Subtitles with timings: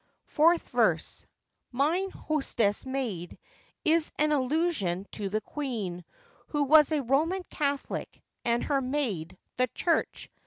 [0.25, 3.37] Fourth Verse.—'Mine hostess's maid'
[3.85, 6.03] is an allusion to the Queen,
[6.47, 10.27] who was a Roman Catholic, and her maid, the Church.